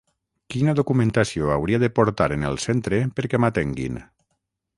[0.53, 4.03] Quina documentació hauria de portar en el centre perquè m'atenguin?